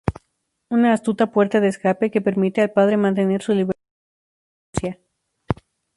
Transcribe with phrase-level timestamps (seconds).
[0.71, 4.99] Una astuta puerta de escape que permite al padre mantener su libertad e independencia.